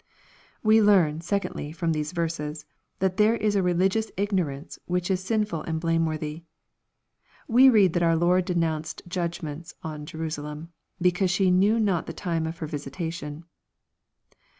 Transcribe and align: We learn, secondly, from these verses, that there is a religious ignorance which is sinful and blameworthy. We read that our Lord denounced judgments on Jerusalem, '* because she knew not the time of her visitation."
We 0.63 0.81
learn, 0.81 1.21
secondly, 1.21 1.71
from 1.71 1.91
these 1.91 2.11
verses, 2.11 2.65
that 2.97 3.17
there 3.17 3.35
is 3.35 3.55
a 3.55 3.61
religious 3.61 4.11
ignorance 4.17 4.79
which 4.87 5.11
is 5.11 5.23
sinful 5.23 5.61
and 5.61 5.79
blameworthy. 5.79 6.41
We 7.47 7.69
read 7.69 7.93
that 7.93 8.01
our 8.01 8.15
Lord 8.15 8.45
denounced 8.45 9.03
judgments 9.07 9.75
on 9.83 10.07
Jerusalem, 10.07 10.69
'* 10.85 10.99
because 10.99 11.29
she 11.29 11.51
knew 11.51 11.79
not 11.79 12.07
the 12.07 12.13
time 12.13 12.47
of 12.47 12.57
her 12.57 12.65
visitation." 12.65 13.45